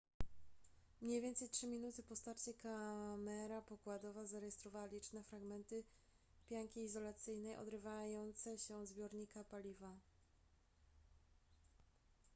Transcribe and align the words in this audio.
mniej 1.01 1.21
więcej 1.21 1.49
3 1.49 1.67
minuty 1.67 2.03
po 2.03 2.15
starcie 2.15 2.53
kamera 2.53 3.61
pokładowa 3.61 4.25
zarejestrowała 4.25 4.85
liczne 4.85 5.23
fragmenty 5.23 5.83
pianki 6.49 6.81
izolacyjnej 6.81 7.55
odrywające 7.57 8.57
się 8.57 8.77
od 8.77 8.87
zbiornika 8.87 9.43
paliwa 9.43 9.97